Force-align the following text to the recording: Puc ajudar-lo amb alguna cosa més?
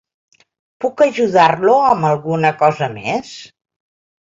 Puc 0.85 1.03
ajudar-lo 1.07 1.77
amb 1.91 2.09
alguna 2.13 2.53
cosa 2.65 2.91
més? 2.99 3.37